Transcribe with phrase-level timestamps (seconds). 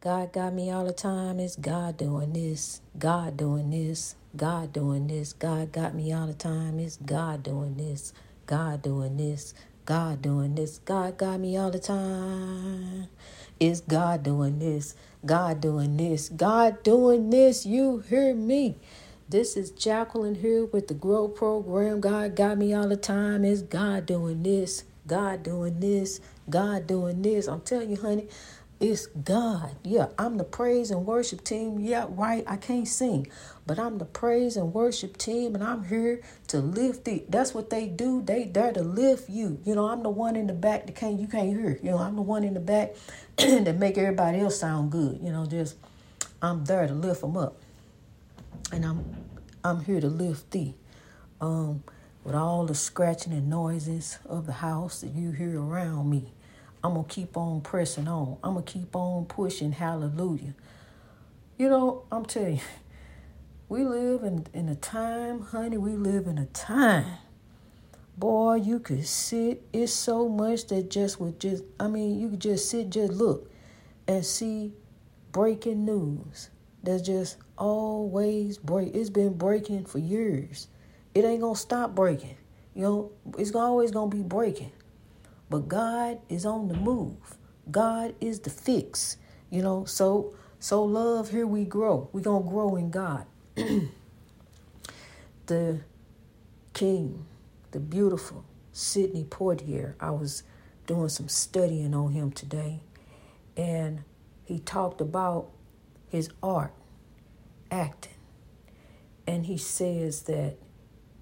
[0.00, 1.40] God got me all the time.
[1.40, 2.82] It's God doing this.
[2.96, 4.14] God doing this.
[4.36, 5.32] God doing this.
[5.32, 6.78] God got me all the time.
[6.78, 8.12] It's God doing this.
[8.46, 9.54] God doing this.
[9.86, 10.78] God doing this.
[10.84, 13.08] God got me all the time.
[13.58, 14.94] It's God doing this.
[15.26, 16.28] God doing this.
[16.28, 17.66] God doing this.
[17.66, 18.76] You hear me?
[19.28, 22.00] This is Jacqueline here with the Grow Program.
[22.00, 23.44] God got me all the time.
[23.44, 24.84] It's God doing this.
[25.08, 26.20] God doing this.
[26.48, 27.48] God doing this.
[27.48, 28.28] I'm telling you, honey.
[28.80, 29.74] It's God.
[29.82, 31.80] Yeah, I'm the praise and worship team.
[31.80, 32.44] Yeah, right.
[32.46, 33.26] I can't sing,
[33.66, 37.28] but I'm the praise and worship team, and I'm here to lift it.
[37.28, 38.22] That's what they do.
[38.22, 39.58] They there to lift you.
[39.64, 41.80] You know, I'm the one in the back that can't you can't hear.
[41.82, 42.94] You know, I'm the one in the back
[43.36, 45.18] that make everybody else sound good.
[45.20, 45.76] You know, just
[46.40, 47.56] I'm there to lift them up,
[48.70, 49.04] and I'm
[49.64, 50.74] I'm here to lift thee.
[51.40, 51.82] Um,
[52.22, 56.32] with all the scratching and noises of the house that you hear around me.
[56.82, 58.38] I'm going to keep on pressing on.
[58.42, 59.72] I'm going to keep on pushing.
[59.72, 60.54] Hallelujah.
[61.56, 62.62] You know, I'm telling you,
[63.68, 67.18] we live in, in a time, honey, we live in a time.
[68.16, 69.62] Boy, you could sit.
[69.72, 73.50] It's so much that just would just, I mean, you could just sit, just look
[74.06, 74.72] and see
[75.32, 76.50] breaking news.
[76.82, 78.94] That's just always break.
[78.94, 80.68] It's been breaking for years.
[81.14, 82.36] It ain't to stop breaking.
[82.74, 84.72] You know, it's always to be breaking.
[85.50, 87.36] But God is on the move.
[87.70, 89.16] God is the fix.
[89.50, 92.08] You know, so so love, here we grow.
[92.12, 93.26] We're gonna grow in God.
[95.46, 95.80] the
[96.74, 97.26] king,
[97.70, 100.42] the beautiful Sidney Poitier, I was
[100.86, 102.80] doing some studying on him today,
[103.56, 104.04] and
[104.44, 105.50] he talked about
[106.08, 106.72] his art,
[107.70, 108.14] acting.
[109.26, 110.56] And he says that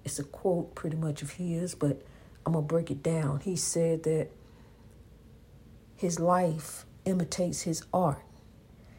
[0.05, 2.01] it's a quote pretty much of his, but
[2.47, 3.41] I'm going to break it down.
[3.41, 4.29] He said that
[5.97, 8.23] his life imitates his art.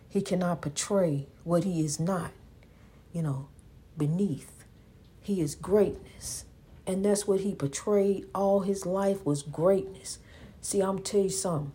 [0.07, 2.33] He cannot portray what he is not,
[3.11, 3.49] you know,
[3.97, 4.67] beneath.
[5.23, 6.45] He is greatness.
[6.87, 10.19] And that's what he portrayed all his life was greatness.
[10.61, 11.73] See, I'm tell you something.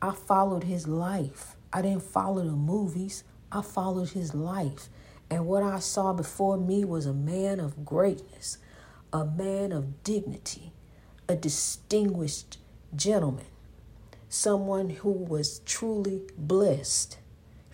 [0.00, 1.56] I followed his life.
[1.72, 3.24] I didn't follow the movies.
[3.50, 4.88] I followed his life.
[5.28, 8.58] And what I saw before me was a man of greatness,
[9.12, 10.70] a man of dignity,
[11.28, 12.58] a distinguished
[12.94, 13.46] gentleman,
[14.28, 17.18] someone who was truly blessed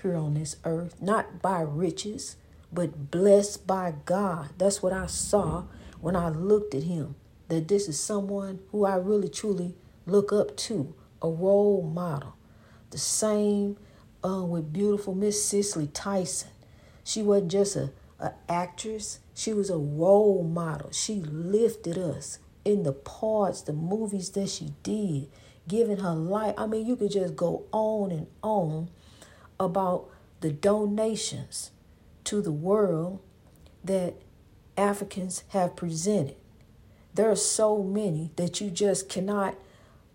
[0.01, 2.37] here on this earth, not by riches,
[2.73, 4.51] but blessed by God.
[4.59, 5.65] That's what I saw
[6.01, 7.15] when I looked at him.
[7.49, 9.75] That this is someone who I really truly
[10.07, 12.35] look up to, a role model.
[12.91, 13.77] The same
[14.25, 16.51] uh, with beautiful Miss Cicely Tyson.
[17.05, 20.91] She wasn't just a, a actress, she was a role model.
[20.93, 25.28] She lifted us in the parts, the movies that she did,
[25.69, 26.55] giving her life.
[26.59, 28.91] I mean, you could just go on and on
[29.59, 30.09] about
[30.41, 31.71] the donations
[32.25, 33.21] to the world
[33.84, 34.15] that
[34.77, 36.37] Africans have presented.
[37.15, 39.56] There are so many that you just cannot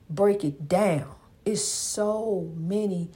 [0.10, 1.16] break it down.
[1.46, 3.12] It's so many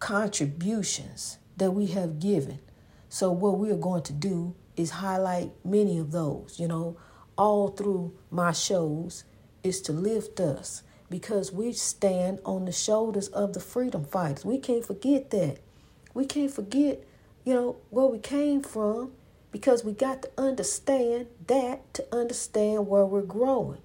[0.00, 2.60] contributions that we have given.
[3.08, 6.58] So, what we are going to do is highlight many of those.
[6.58, 6.96] You know,
[7.38, 9.24] all through my shows
[9.62, 14.44] is to lift us because we stand on the shoulders of the freedom fighters.
[14.44, 15.58] We can't forget that.
[16.12, 17.02] We can't forget,
[17.44, 19.12] you know, where we came from
[19.52, 23.80] because we got to understand that to understand where we're growing.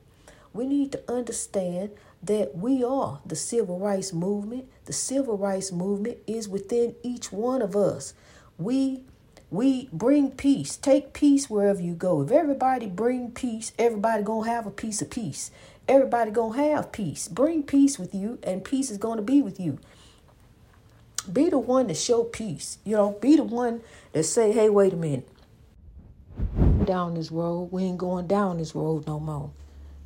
[0.52, 4.69] We need to understand that we are the civil rights movement.
[4.86, 8.13] The civil rights movement is within each one of us.
[8.58, 9.03] We
[9.53, 10.75] we bring peace.
[10.78, 12.24] Take peace wherever you go.
[12.24, 15.52] If everybody bring peace, everybody going to have a piece of peace.
[15.88, 17.28] Everybody going to have peace.
[17.28, 19.78] Bring peace with you and peace is going to be with you.
[21.31, 22.80] Be the one to show peace.
[22.84, 23.81] You know, be the one
[24.13, 25.30] that say, "Hey, wait a minute.
[26.86, 29.52] Down this road, we ain't going down this road no more.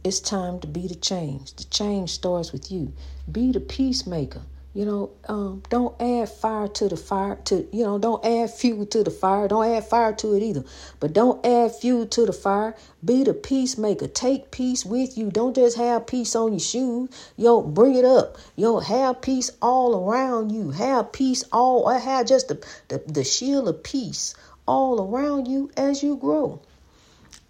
[0.04, 1.54] It's time to be the change.
[1.54, 2.92] The change starts with you.
[3.32, 4.42] Be the peacemaker.
[4.78, 7.38] You know, um, don't add fire to the fire.
[7.46, 9.48] To you know, don't add fuel to the fire.
[9.48, 10.64] Don't add fire to it either.
[11.00, 12.76] But don't add fuel to the fire.
[13.04, 14.08] Be the peacemaker.
[14.08, 15.32] Take peace with you.
[15.32, 17.10] Don't just have peace on your shoes.
[17.38, 18.38] Yo, bring it up.
[18.56, 20.70] Yo, have peace all around you.
[20.70, 21.88] Have peace all.
[21.88, 24.36] I Have just the the, the shield of peace
[24.68, 26.62] all around you as you grow.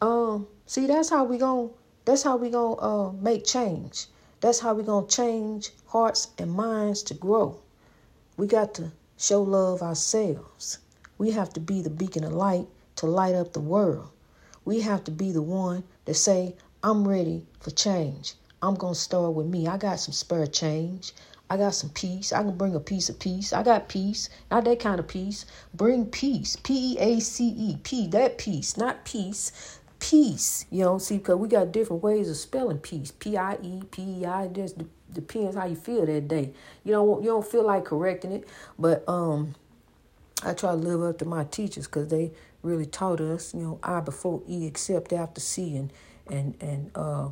[0.02, 1.72] Um, see, that's how we going
[2.06, 4.08] That's how we gonna uh, make change.
[4.40, 7.58] That's how we're going to change hearts and minds to grow.
[8.38, 10.78] We got to show love ourselves.
[11.18, 12.68] We have to be the beacon of light
[12.98, 14.10] to light up the world.
[14.64, 18.36] We have to be the one to say, I'm ready for change.
[18.62, 19.68] I'm going to start with me.
[19.68, 21.14] I got some spare change.
[21.50, 22.34] I got some peace.
[22.34, 23.54] I can bring a piece of peace.
[23.54, 24.30] I got peace.
[24.52, 25.46] Not that kind of peace.
[25.74, 26.58] Bring peace.
[26.58, 27.78] P E A C E.
[27.84, 28.08] P.
[28.08, 28.76] That peace.
[28.76, 29.77] Not peace.
[30.10, 30.66] Peace.
[30.72, 33.12] You know, see, because we got different ways of spelling peace.
[33.12, 34.48] P I E P E I.
[34.48, 34.78] Just
[35.12, 36.54] depends how you feel that day.
[36.86, 38.48] You don't you don't feel like correcting it,
[38.80, 39.56] but um,
[40.44, 42.32] I try to live up to my teachers because they
[42.62, 43.54] really taught us.
[43.54, 45.92] You know, I before E except after C and
[46.30, 47.32] and and uh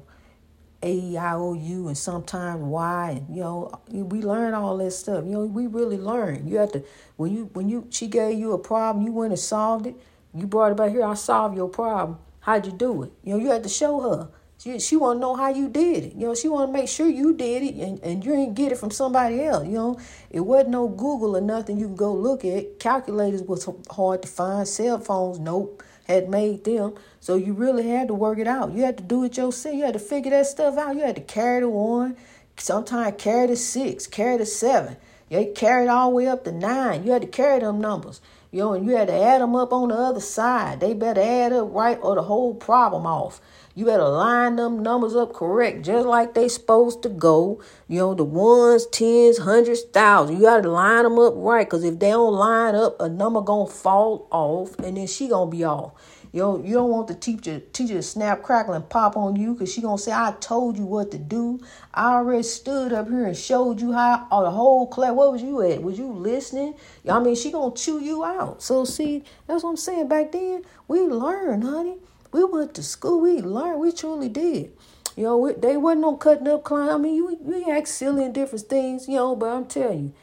[0.83, 4.91] a E I O U and sometimes Y and you know we learn all that
[4.91, 5.23] stuff.
[5.23, 6.45] You know we really learn.
[6.45, 6.83] You have to
[7.15, 9.95] when you when you she gave you a problem, you went and solved it.
[10.33, 11.05] You brought it back here.
[11.05, 12.19] I solved your problem.
[12.45, 13.11] How'd you do it?
[13.23, 14.29] You know you had to show her.
[14.59, 16.13] She she want to know how you did it.
[16.13, 18.71] You know she want to make sure you did it and and you ain't get
[18.71, 19.65] it from somebody else.
[19.65, 19.99] You know
[20.29, 21.79] it wasn't no Google or nothing.
[21.79, 22.79] You can go look at.
[22.79, 24.67] Calculators was hard to find.
[24.67, 26.93] Cell phones, nope had made them.
[27.19, 28.73] So you really had to work it out.
[28.73, 29.75] You had to do it yourself.
[29.75, 30.95] You had to figure that stuff out.
[30.95, 32.15] You had to carry the one,
[32.57, 34.97] sometimes carry the six, carry the seven.
[35.29, 37.03] You carried all the way up to nine.
[37.03, 38.21] You had to carry them numbers.
[38.61, 40.79] Know, and you had to add them up on the other side.
[40.79, 43.41] They better add up right or the whole problem off.
[43.75, 47.61] You better line them numbers up correct, just like they supposed to go.
[47.89, 50.39] You know, the ones, tens, hundreds, thousands.
[50.39, 53.41] You got to line them up right, because if they don't line up, a number
[53.41, 55.91] gonna fall off, and then she gonna be off.
[56.35, 59.53] You know, you don't want the teacher teacher to snap, crackle, and pop on you,
[59.53, 61.61] because she gonna say, "I told you what to do.
[61.93, 65.41] I already stood up here and showed you how." Or the whole class, what was
[65.41, 65.81] you at?
[65.81, 66.73] Was you listening?
[67.09, 68.61] I mean, she gonna chew you out.
[68.61, 70.09] So see, that's what I'm saying.
[70.09, 71.99] Back then, we learned, honey.
[72.33, 73.21] We went to school.
[73.21, 73.79] We learned.
[73.79, 74.73] We truly did.
[75.15, 76.89] You know, they wasn't no cutting up clown.
[76.89, 79.37] I mean, you we act silly and different things, you know.
[79.37, 80.13] But I'm telling you,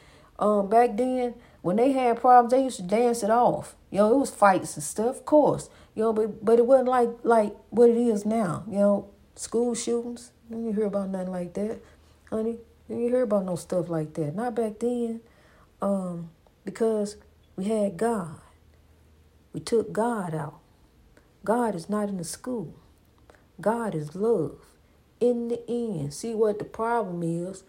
[0.46, 3.74] um, back then when they had problems, they used to dance it off.
[3.90, 5.70] You know, it was fights and stuff, of course.
[5.94, 8.64] You know, but but it wasn't like like what it is now.
[8.66, 10.32] You know, school shootings.
[10.50, 11.80] You hear about nothing like that,
[12.30, 12.58] honey.
[12.88, 14.34] You hear about no stuff like that.
[14.34, 15.20] Not back then,
[15.80, 16.30] um,
[16.64, 17.16] because
[17.56, 18.40] we had God.
[19.52, 20.60] We took God out.
[21.44, 22.74] God is not in the school.
[23.60, 24.58] God is love.
[25.20, 27.64] In the end, see what the problem is?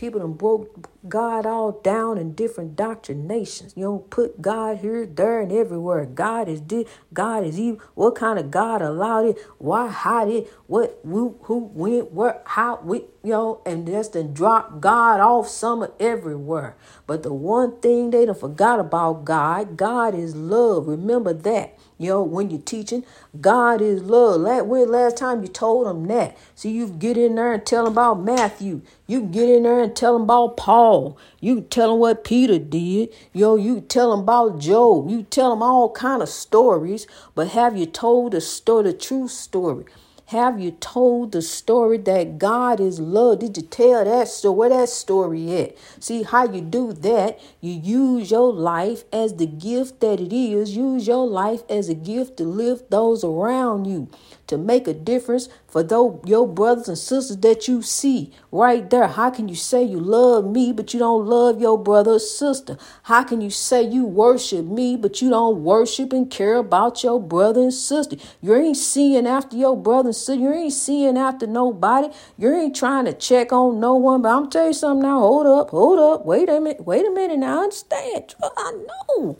[0.00, 3.74] People done broke God all down in different doctrinations.
[3.76, 6.06] You don't put God here, there, and everywhere.
[6.06, 6.88] God is did.
[7.12, 7.82] God is evil.
[7.94, 9.38] What kind of God allowed it?
[9.58, 10.50] Why hide it?
[10.66, 15.48] What, who, who, when, where, how, we, you know, and just then drop God off
[15.48, 16.78] summer everywhere.
[17.06, 20.88] But the one thing they done forgot about God, God is love.
[20.88, 21.78] Remember that.
[22.00, 23.04] You know, when you're teaching,
[23.42, 24.66] God is love.
[24.66, 26.34] When last time you told them that?
[26.54, 28.80] See, you get in there and tell them about Matthew.
[29.06, 31.18] You get in there and tell them about Paul.
[31.40, 33.10] You tell them what Peter did.
[33.34, 35.10] Yo, know, you tell them about Job.
[35.10, 37.06] You tell them all kind of stories.
[37.34, 39.84] But have you told the story, the true story?
[40.30, 43.40] Have you told the story that God is love?
[43.40, 44.54] Did you tell that story?
[44.54, 45.76] Where that story at?
[45.98, 47.40] See how you do that?
[47.60, 50.76] You use your life as the gift that it is.
[50.76, 54.08] Use your life as a gift to lift those around you
[54.50, 59.06] to make a difference for those your brothers and sisters that you see right there.
[59.06, 62.76] How can you say you love me but you don't love your brother or sister?
[63.04, 67.20] How can you say you worship me but you don't worship and care about your
[67.20, 68.16] brother and sister?
[68.40, 70.34] You ain't seeing after your brother and sister.
[70.34, 72.08] You ain't seeing after nobody.
[72.36, 74.22] You ain't trying to check on no one.
[74.22, 75.20] But I'm tell you something now.
[75.20, 76.26] Hold up, hold up.
[76.26, 76.84] Wait a minute.
[76.84, 77.38] Wait a minute.
[77.38, 78.34] Now I understand.
[78.42, 78.72] I
[79.16, 79.38] know.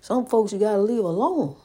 [0.00, 1.56] Some folks you gotta leave alone.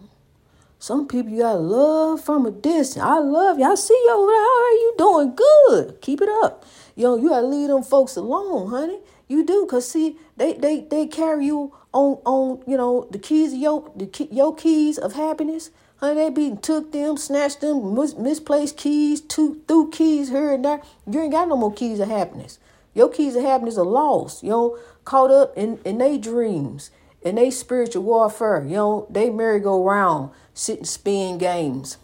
[0.86, 3.04] Some people you gotta love from a distance.
[3.04, 3.66] I love you.
[3.66, 4.40] I see you over there.
[4.40, 5.36] How are you doing?
[5.36, 6.00] Good.
[6.00, 6.64] Keep it up.
[6.96, 9.00] Yo, you gotta leave them folks alone, honey.
[9.28, 13.54] You do, cause see, they they they carry you on on you know the keys
[13.54, 15.72] of your the your keys of happiness.
[15.96, 20.64] Honey, they be took them, snatched them, mis- misplaced keys, two threw keys here and
[20.64, 20.84] there.
[21.10, 22.60] You ain't got no more keys of happiness.
[22.94, 24.44] Your keys of happiness are lost.
[24.44, 26.92] You know, caught up in in their dreams,
[27.26, 28.64] in they spiritual warfare.
[28.64, 31.98] You know, they merry-go-round sit and spin games.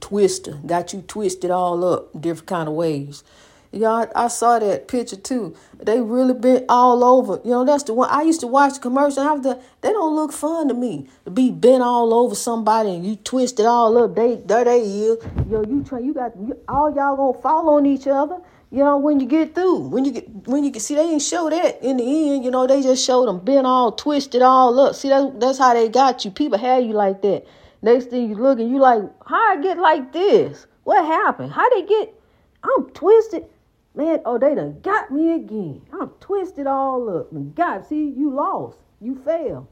[0.00, 3.24] Twister got you twisted all up different kind of ways.
[3.72, 5.56] You know, I, I, saw that picture too.
[5.82, 7.40] They really been all over.
[7.42, 9.24] You know, that's the one I used to watch the commercial.
[9.24, 13.16] After they don't look fun to me to be bent all over somebody and you
[13.16, 14.14] twist it all up.
[14.14, 15.18] They there they is.
[15.24, 15.98] You know, you try.
[15.98, 18.38] You got you, all y'all gonna fall on each other.
[18.74, 21.22] You know, when you get through, when you get when you get see, they didn't
[21.22, 22.02] show that in the
[22.32, 22.44] end.
[22.44, 24.96] You know, they just showed them bent all twisted all up.
[24.96, 26.32] See, that, that's how they got you.
[26.32, 27.46] People had you like that.
[27.82, 30.66] Next thing you look and you like, how I get like this?
[30.82, 31.52] What happened?
[31.52, 32.20] How they get?
[32.64, 33.44] I'm twisted.
[33.94, 35.82] Man, oh, they done got me again.
[35.92, 37.30] I'm twisted all up.
[37.30, 38.78] And God, see, you lost.
[39.00, 39.68] You fell.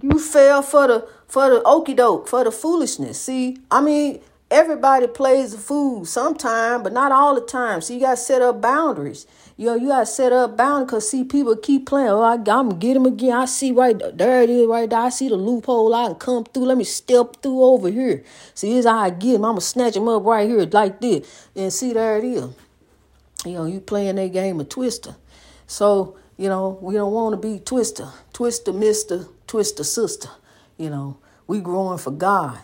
[0.00, 3.20] You fell for the for the okey doke, for the foolishness.
[3.20, 4.22] See, I mean,
[4.54, 7.80] everybody plays the fool sometime, but not all the time.
[7.80, 9.26] So you got to set up boundaries.
[9.56, 12.08] You know, you got to set up boundaries because, see, people keep playing.
[12.08, 13.32] Oh, I, I'm going to get him again.
[13.32, 15.00] I see right there it is right there.
[15.00, 15.92] I see the loophole.
[15.92, 16.66] I can come through.
[16.66, 18.24] Let me step through over here.
[18.54, 19.44] See, here's how I get him.
[19.44, 21.48] I'm going to snatch him up right here like this.
[21.56, 22.48] And see, there it is.
[23.44, 25.16] You know, you playing that game of twister.
[25.66, 30.30] So, you know, we don't want to be twister, twister, mister, twister, sister.
[30.78, 32.58] You know, we growing for God.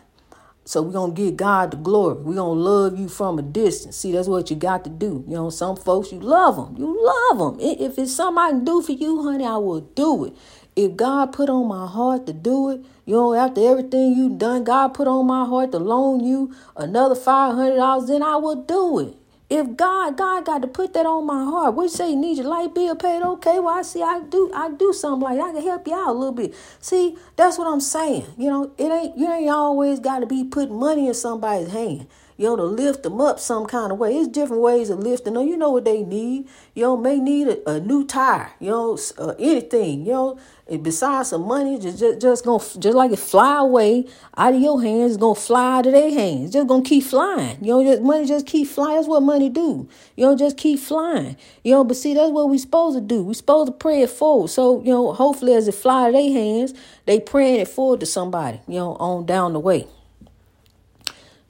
[0.70, 2.14] So we're going to give God the glory.
[2.14, 3.96] We're going to love you from a distance.
[3.96, 5.24] See, that's what you got to do.
[5.26, 6.76] You know, some folks, you love them.
[6.78, 7.58] You love them.
[7.60, 10.36] If it's something I can do for you, honey, I will do it.
[10.76, 14.62] If God put on my heart to do it, you know, after everything you've done,
[14.62, 19.16] God put on my heart to loan you another $500, then I will do it.
[19.50, 21.74] If God, God got to put that on my heart.
[21.74, 23.20] We say you need your light bill paid.
[23.22, 25.48] Okay, well I see I do I do something like that.
[25.48, 26.54] I can help you out a little bit.
[26.80, 28.26] See, that's what I'm saying.
[28.38, 32.06] You know, it ain't you ain't always got to be putting money in somebody's hand
[32.40, 34.16] you know, to lift them up some kind of way.
[34.16, 35.46] It's different ways of lifting them.
[35.46, 36.48] You know what they need.
[36.74, 38.50] You know, may need a, a new tire.
[38.58, 40.06] You know, uh, anything.
[40.06, 40.38] You know,
[40.80, 44.06] besides some money, just just, just gonna just like it fly away
[44.38, 46.54] out of your hands, it's gonna fly out of their hands.
[46.54, 47.58] Just gonna keep flying.
[47.62, 48.96] You know, just money just keep flying.
[48.96, 49.86] That's what money do.
[50.16, 51.36] You know, just keep flying.
[51.62, 53.22] You know, but see, that's what we supposed to do.
[53.22, 54.48] We supposed to pray it forward.
[54.48, 56.72] So you know, hopefully, as it fly out of their hands,
[57.04, 58.62] they praying it forward to somebody.
[58.66, 59.86] You know, on down the way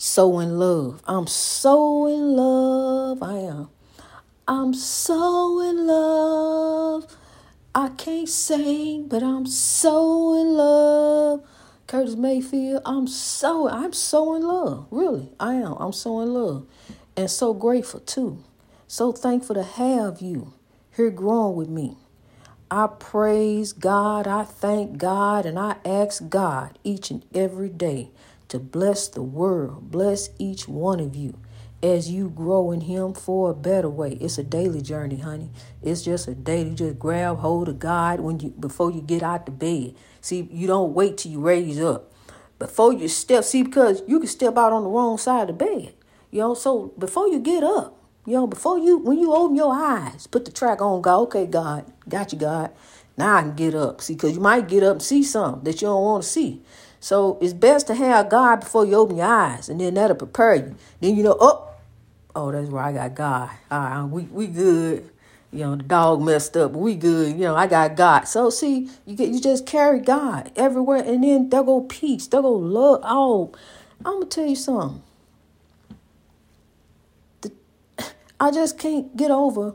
[0.01, 1.03] so in love.
[1.07, 3.23] I'm so in love.
[3.23, 3.69] I am.
[4.49, 7.05] I'm so in love.
[7.75, 11.45] I can't sing, but I'm so in love.
[11.87, 14.87] Curtis Mayfield, I'm so I'm so in love.
[14.91, 15.75] Really, I am.
[15.75, 16.67] I'm so in love.
[17.15, 18.43] And so grateful too.
[18.89, 20.55] So thankful to have you
[20.97, 21.99] here growing with me.
[22.71, 28.11] I praise God, I thank God, and I ask God each and every day
[28.51, 31.39] to bless the world, bless each one of you
[31.83, 34.13] as you grow in Him for a better way.
[34.21, 35.51] It's a daily journey, honey.
[35.83, 36.75] It's just a daily.
[36.75, 39.95] Just grab hold of God when you before you get out the bed.
[40.21, 42.13] See, you don't wait till you raise up
[42.59, 43.45] before you step.
[43.45, 45.95] See, because you can step out on the wrong side of the bed.
[46.31, 49.75] You know, so before you get up, you know, before you when you open your
[49.75, 51.01] eyes, put the track on.
[51.01, 52.71] God, okay, God, got you, God.
[53.17, 54.01] Now I can get up.
[54.01, 56.63] See, because you might get up and see something that you don't want to see.
[57.01, 60.55] So it's best to have God before you open your eyes, and then that'll prepare
[60.55, 60.77] you.
[61.01, 61.69] Then you know, oh,
[62.37, 63.51] oh, that's where I got God.
[63.71, 65.11] All right, we we good.
[65.53, 67.33] You know, the dog messed up, but we good.
[67.33, 68.29] You know, I got God.
[68.29, 72.43] So see, you get you just carry God everywhere, and then there go peace, there
[72.43, 73.01] go love.
[73.03, 73.51] Oh,
[74.05, 75.03] I'm gonna tell you something.
[77.41, 77.53] The,
[78.41, 79.75] I just can't get over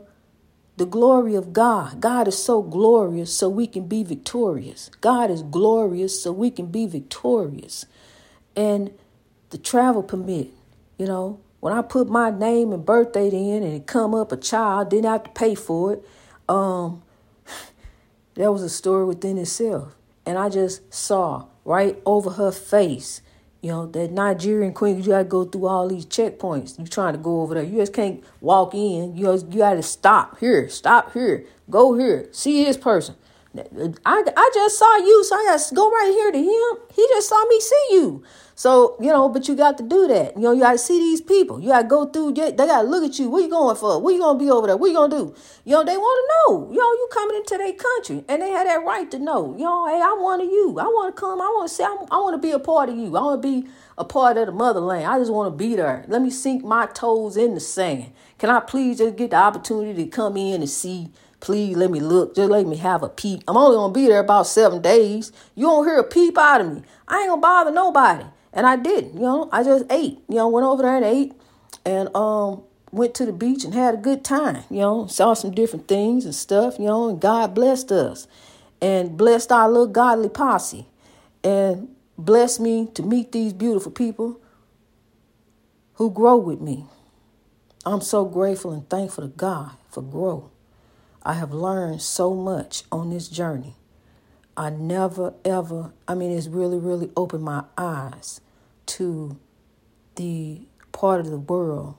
[0.76, 2.00] the glory of God.
[2.00, 4.90] God is so glorious so we can be victorious.
[5.00, 7.86] God is glorious so we can be victorious.
[8.54, 8.92] And
[9.50, 10.50] the travel permit,
[10.98, 14.36] you know, when I put my name and birthday in and it come up a
[14.36, 16.08] child, didn't have to pay for it.
[16.48, 17.02] Um,
[18.34, 19.94] that was a story within itself.
[20.26, 23.22] And I just saw right over her face
[23.62, 26.78] you know, that Nigerian queen, you got to go through all these checkpoints.
[26.78, 27.64] You trying to go over there.
[27.64, 29.16] You just can't walk in.
[29.16, 33.16] You know, you got to stop here, stop here, go here, see this person.
[34.04, 36.86] I, I just saw you, so I got to go right here to him.
[36.94, 38.24] He just saw me see you.
[38.58, 40.34] So, you know, but you got to do that.
[40.34, 41.60] You know, you got to see these people.
[41.60, 43.28] You got to go through, they got to look at you.
[43.28, 44.00] What you going for?
[44.00, 44.78] What you going to be over there?
[44.78, 45.34] What you going to do?
[45.66, 46.72] You know, they want to know.
[46.72, 49.54] You know, you coming into their country and they have that right to know.
[49.58, 50.78] You know, hey, I want you.
[50.80, 51.38] I want to come.
[51.38, 53.14] I want to say, I want to be a part of you.
[53.14, 55.04] I want to be a part of the motherland.
[55.04, 56.06] I just want to be there.
[56.08, 58.12] Let me sink my toes in the sand.
[58.38, 61.10] Can I please just get the opportunity to come in and see?
[61.40, 62.34] Please let me look.
[62.34, 63.42] Just let me have a peep.
[63.46, 65.32] I'm only to be there about seven days.
[65.54, 66.82] You don't hear a peep out of me.
[67.06, 68.24] I ain't to bother nobody.
[68.52, 71.34] And I didn't, you know, I just ate, you know, went over there and ate
[71.84, 75.50] and um went to the beach and had a good time, you know, saw some
[75.50, 78.26] different things and stuff, you know, and God blessed us
[78.80, 80.86] and blessed our little godly posse
[81.44, 84.40] and blessed me to meet these beautiful people
[85.94, 86.86] who grow with me.
[87.84, 90.50] I'm so grateful and thankful to God for growth.
[91.26, 93.74] I have learned so much on this journey.
[94.56, 98.40] I never ever, I mean, it's really, really opened my eyes
[98.86, 99.36] to
[100.14, 101.96] the part of the world,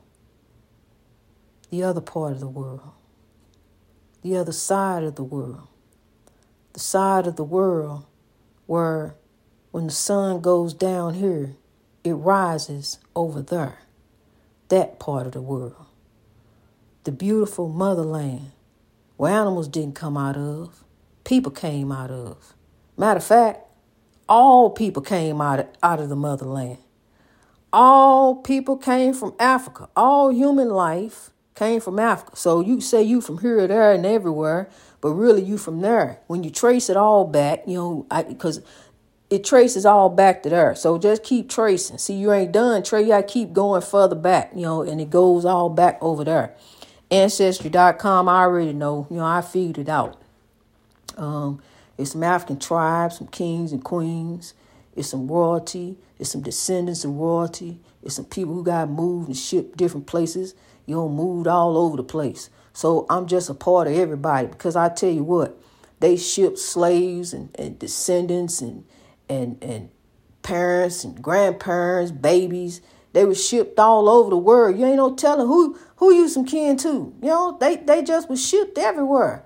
[1.70, 2.94] the other part of the world,
[4.22, 5.68] the other side of the world,
[6.72, 8.06] the side of the world
[8.66, 9.16] where
[9.72, 11.58] when the sun goes down here,
[12.06, 13.80] it rises over there,
[14.70, 15.86] that part of the world.
[17.04, 18.54] The beautiful motherland
[19.18, 20.84] where animals didn't come out of,
[21.26, 22.56] people came out of.
[22.98, 23.62] Matter of fact,
[24.30, 26.78] all people came out of, out of the motherland.
[27.74, 29.90] all people came from Africa.
[29.96, 32.36] All human life came from Africa.
[32.36, 34.70] So you say you from here, there, and everywhere,
[35.02, 36.20] but really you from there.
[36.28, 38.62] When you trace it all back, you know, because
[39.30, 40.76] it traces all back to there.
[40.76, 41.98] So just keep tracing.
[42.00, 42.84] See, you ain't done.
[42.84, 46.56] Trey, gotta keep going further back, you know, and it goes all back over there.
[47.10, 50.22] Ancestry.com, I already know, you know, I figured it out.
[51.16, 51.62] Um,
[51.98, 54.54] it's some African tribes, some kings and queens.
[54.96, 55.98] It's some royalty.
[56.20, 57.80] It's some descendants of royalty.
[58.04, 60.54] It's some people who got moved and shipped different places.
[60.86, 62.50] You know, moved all over the place.
[62.74, 65.58] So I'm just a part of everybody because I tell you what,
[66.00, 68.86] they shipped slaves and, and descendants and
[69.28, 69.90] and and
[70.44, 72.82] parents and grandparents, babies.
[73.14, 74.78] They were shipped all over the world.
[74.78, 77.14] You ain't no telling who who you some kin to.
[77.22, 79.44] You know, they they just was shipped everywhere.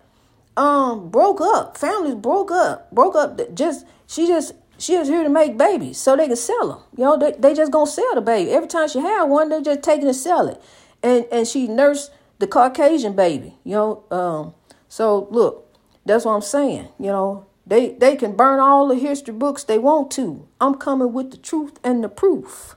[0.55, 1.77] Um, broke up.
[1.77, 2.91] Families broke up.
[2.91, 3.39] Broke up.
[3.55, 6.79] Just she just she was here to make babies so they can sell them.
[6.98, 8.51] You know, they they just gonna sell the baby.
[8.51, 10.62] Every time she had one, they just taking and sell it.
[11.01, 13.58] And and she nursed the Caucasian baby.
[13.63, 14.53] You know, um.
[14.89, 15.74] So look,
[16.05, 16.89] that's what I'm saying.
[17.00, 20.48] You know, they they can burn all the history books they want to.
[20.60, 22.75] I'm coming with the truth and the proof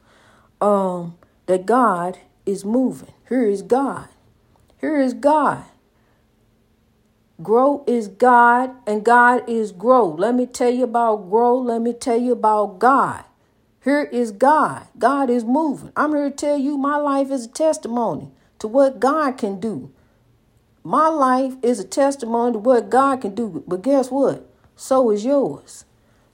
[0.61, 1.16] um,
[1.47, 3.12] that God is moving.
[3.28, 4.08] Here is God.
[4.80, 5.64] Here is God.
[7.42, 10.08] Grow is God and God is grow.
[10.08, 11.58] Let me tell you about grow.
[11.58, 13.24] Let me tell you about God.
[13.82, 14.86] Here is God.
[14.98, 15.92] God is moving.
[15.96, 19.90] I'm here to tell you my life is a testimony to what God can do.
[20.82, 23.64] My life is a testimony to what God can do.
[23.66, 24.46] But guess what?
[24.76, 25.84] so is yours.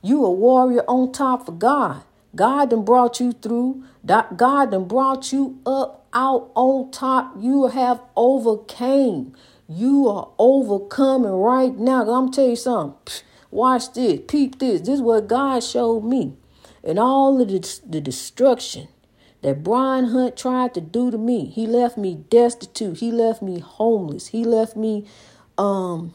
[0.02, 2.02] You a warrior on top for God.
[2.34, 3.84] God done brought you through.
[4.04, 7.34] God done brought you up out on top.
[7.38, 9.34] You have overcame.
[9.68, 12.08] You are overcoming right now.
[12.10, 13.22] I'm tell you something.
[13.50, 14.20] Watch this.
[14.26, 14.80] Peep this.
[14.80, 16.34] This is what God showed me.
[16.82, 18.88] And all of the, the destruction
[19.42, 21.46] that Brian Hunt tried to do to me.
[21.46, 22.98] He left me destitute.
[22.98, 24.28] He left me homeless.
[24.28, 25.06] He left me
[25.58, 26.12] um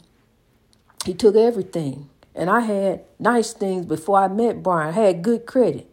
[1.04, 2.08] he took everything.
[2.34, 4.88] And I had nice things before I met Brian.
[4.88, 5.90] I had good credit.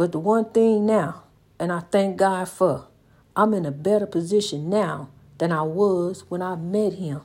[0.00, 1.24] But the one thing now,
[1.58, 2.86] and I thank God for,
[3.36, 7.20] I'm in a better position now than I was when I met him.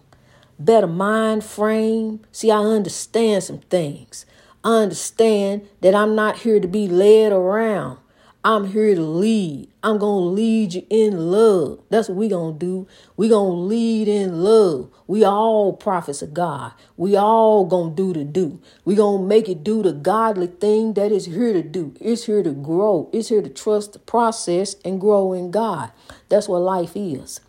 [0.60, 2.20] Better mind frame.
[2.34, 4.26] See, I understand some things.
[4.62, 8.00] I understand that I'm not here to be led around.
[8.46, 9.70] I'm here to lead.
[9.82, 11.82] I'm going to lead you in love.
[11.90, 12.88] That's what we going to do.
[13.18, 14.92] we going to lead in love.
[15.08, 16.74] We all prophets of God.
[16.96, 18.62] We all going to do the do.
[18.86, 21.96] we going to make it do the godly thing that is here to do.
[22.00, 23.10] It's here to grow.
[23.12, 25.92] It's here to trust the process and grow in God.
[26.30, 27.42] That's what life is.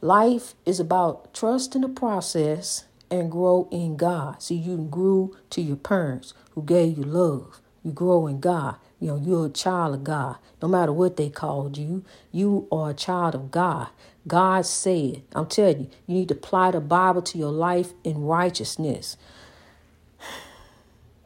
[0.00, 4.42] Life is about trusting the process and grow in God.
[4.42, 7.60] See, you grew to your parents who gave you love.
[7.82, 8.76] You grow in God.
[9.00, 10.36] You know, you're a child of God.
[10.60, 13.88] No matter what they called you, you are a child of God.
[14.26, 18.22] God said, I'm telling you, you need to apply the Bible to your life in
[18.22, 19.16] righteousness.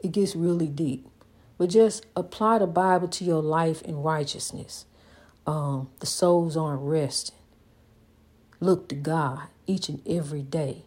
[0.03, 1.07] It gets really deep.
[1.59, 4.85] But just apply the Bible to your life in righteousness.
[5.47, 7.37] Um, the souls aren't resting.
[8.61, 10.85] Look to God each and every day.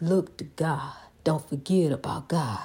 [0.00, 0.92] Look to God.
[1.24, 2.60] Don't forget about God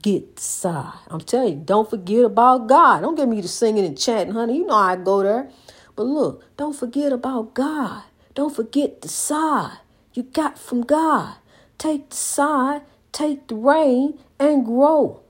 [0.00, 0.98] get side.
[1.08, 3.00] I'm telling you, don't forget about God.
[3.00, 4.58] Don't get me to singing and chanting, honey.
[4.58, 5.50] You know I go there.
[5.96, 8.04] But look, don't forget about God.
[8.34, 9.78] Don't forget the side
[10.18, 11.36] you got from God.
[11.78, 15.22] Take the side, take the rain, and grow.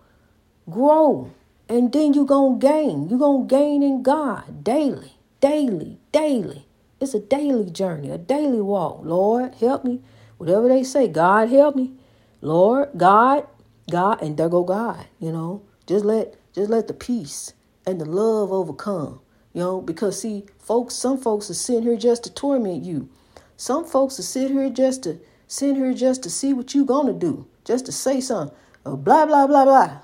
[0.71, 1.33] Grow.
[1.69, 3.09] And then you're going to gain.
[3.11, 6.67] You're going to gain in God daily, daily, daily.
[7.01, 9.01] It's a daily journey, a daily walk.
[9.03, 10.01] Lord, help me.
[10.39, 11.93] Whatever they say, God, help me.
[12.41, 13.47] Lord, God,
[13.91, 15.63] God, and there go God, you know.
[15.87, 17.53] Just let just let the peace
[17.87, 19.21] and the love overcome.
[19.55, 23.09] You know, because see, folks, some folks are sitting here just to torment you.
[23.57, 27.13] Some folks are sitting here just to sit here just to see what you gonna
[27.13, 28.57] do, just to say something.
[28.85, 29.99] Uh, blah blah blah blah.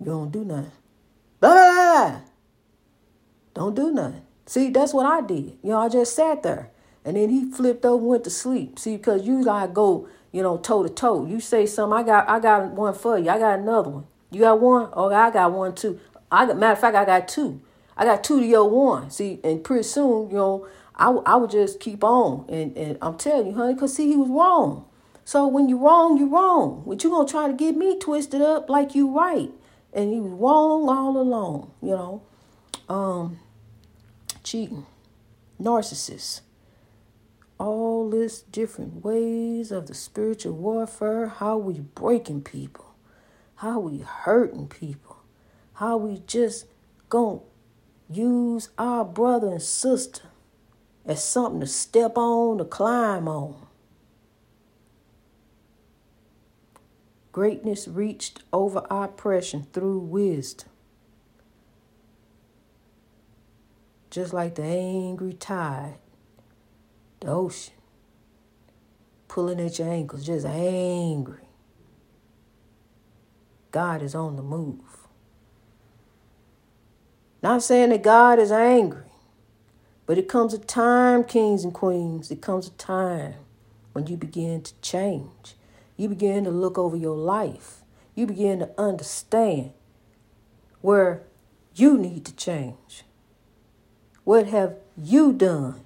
[0.00, 0.72] You don't do nothing.
[1.40, 2.20] Blah, blah, blah.
[3.54, 4.22] Don't do nothing.
[4.46, 5.58] See, that's what I did.
[5.62, 6.70] You know, I just sat there.
[7.04, 8.78] And then he flipped over and went to sleep.
[8.78, 11.26] See, because usually I go you know, toe to toe.
[11.26, 13.30] You say something, I got I got one for you.
[13.30, 14.06] I got another one.
[14.30, 14.88] You got one?
[14.92, 16.00] Oh, I got one too.
[16.30, 17.60] I got matter of fact, I got two.
[17.96, 19.10] I got two to your one.
[19.10, 22.44] See, and pretty soon, you know, I, I would just keep on.
[22.48, 24.84] And, and I'm telling you, honey, because see, he was wrong.
[25.24, 26.84] So when you're wrong, you're wrong.
[26.86, 29.50] But you going to try to get me twisted up like you right.
[29.92, 32.22] And he was wrong all along, you know.
[32.88, 33.40] Um,
[34.44, 34.86] cheating,
[35.60, 36.42] narcissist
[37.58, 42.94] all this different ways of the spiritual warfare, how we breaking people,
[43.56, 45.18] how we hurting people,
[45.74, 46.66] how we just
[47.10, 47.42] to
[48.10, 50.28] use our brother and sister
[51.04, 53.66] as something to step on, to climb on.
[57.32, 60.68] Greatness reached over oppression through wisdom.
[64.10, 65.98] Just like the angry tide,
[67.20, 67.74] the ocean,
[69.26, 71.48] pulling at your ankles, just angry.
[73.70, 74.80] God is on the move.
[77.42, 79.04] Not saying that God is angry,
[80.06, 83.34] but it comes a time, kings and queens, it comes a time
[83.92, 85.54] when you begin to change.
[85.96, 87.82] You begin to look over your life.
[88.14, 89.72] You begin to understand
[90.80, 91.22] where
[91.74, 93.04] you need to change.
[94.24, 95.82] What have you done?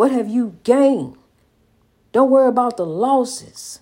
[0.00, 1.18] What have you gained?
[2.12, 3.80] Don't worry about the losses.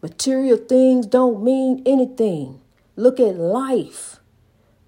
[0.00, 2.60] Material things don't mean anything.
[2.94, 4.20] Look at life.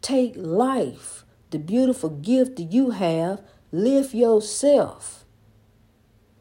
[0.00, 3.40] Take life, the beautiful gift that you have,
[3.72, 5.24] live yourself.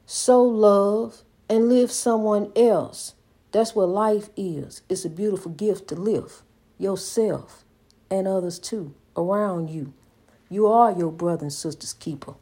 [0.06, 3.16] Sow love and live someone else.
[3.52, 4.84] That's what life is.
[4.90, 6.44] It's a beautiful gift to live
[6.78, 7.66] yourself
[8.12, 9.92] and others too around you.
[10.52, 12.36] You are your brother and sister's keeper.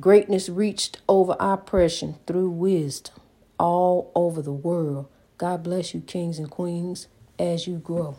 [0.00, 3.14] Greatness reached over oppression through wisdom
[3.58, 5.08] all over the world.
[5.38, 7.08] God bless you, kings and queens,
[7.38, 8.16] as you grow.